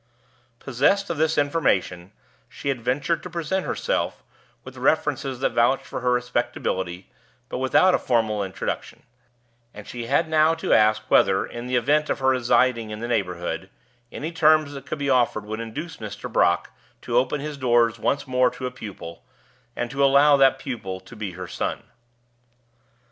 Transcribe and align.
Possessed 0.57 1.11
of 1.11 1.17
this 1.17 1.37
information, 1.37 2.11
she 2.49 2.69
had 2.69 2.81
ventured 2.81 3.21
to 3.21 3.29
present 3.29 3.67
herself, 3.67 4.23
with 4.63 4.75
references 4.75 5.41
that 5.41 5.51
vouched 5.51 5.85
for 5.85 5.99
her 5.99 6.11
respectability, 6.13 7.11
but 7.49 7.59
without 7.59 7.93
a 7.93 7.99
formal 7.99 8.43
introduction; 8.43 9.03
and 9.75 9.85
she 9.87 10.07
had 10.07 10.27
now 10.27 10.55
to 10.55 10.73
ask 10.73 11.03
whether 11.11 11.45
(in 11.45 11.67
the 11.67 11.75
event 11.75 12.09
of 12.09 12.17
her 12.17 12.29
residing 12.29 12.89
in 12.89 12.99
the 12.99 13.07
neighborhood) 13.07 13.69
any 14.11 14.31
terms 14.31 14.71
that 14.71 14.87
could 14.87 14.97
be 14.97 15.07
offered 15.07 15.45
would 15.45 15.59
induce 15.59 15.97
Mr. 15.97 16.33
Brock 16.33 16.71
to 17.03 17.15
open 17.15 17.39
his 17.39 17.55
doors 17.55 17.99
once 17.99 18.25
more 18.25 18.49
to 18.49 18.65
a 18.65 18.71
pupil, 18.71 19.23
and 19.75 19.91
to 19.91 20.03
allow 20.03 20.35
that 20.35 20.57
pupil 20.57 20.99
to 20.99 21.15
be 21.15 21.33
her 21.33 21.47
son. 21.47 21.83